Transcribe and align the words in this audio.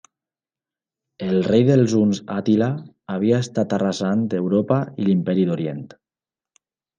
El 1.25 1.35
rei 1.47 1.65
dels 1.67 1.93
huns 1.99 2.21
Àtila 2.35 2.69
havia 3.17 3.43
estat 3.49 3.77
arrasant 3.79 4.25
Europa 4.39 4.79
i 5.03 5.07
l'Imperi 5.09 5.47
d'Orient. 5.51 5.85